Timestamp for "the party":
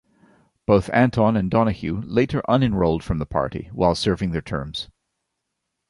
3.19-3.69